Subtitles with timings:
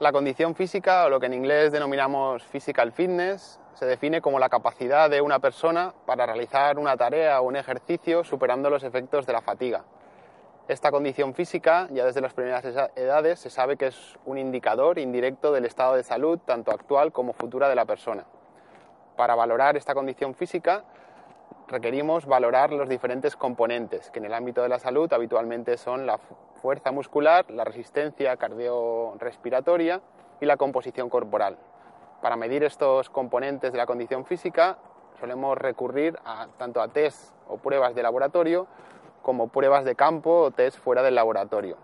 [0.00, 4.48] la condición física, o lo que en inglés denominamos physical fitness, se define como la
[4.48, 9.32] capacidad de una persona para realizar una tarea o un ejercicio superando los efectos de
[9.32, 9.84] la fatiga.
[10.68, 12.64] Esta condición física, ya desde las primeras
[12.94, 17.32] edades, se sabe que es un indicador indirecto del estado de salud, tanto actual como
[17.32, 18.24] futura, de la persona.
[19.16, 20.84] Para valorar esta condición física,
[21.68, 26.18] requerimos valorar los diferentes componentes, que en el ámbito de la salud habitualmente son la
[26.62, 30.00] fuerza muscular, la resistencia cardiorrespiratoria
[30.40, 31.58] y la composición corporal.
[32.22, 34.78] Para medir estos componentes de la condición física,
[35.20, 38.66] solemos recurrir a, tanto a test o pruebas de laboratorio
[39.22, 41.76] como pruebas de campo o test fuera del laboratorio.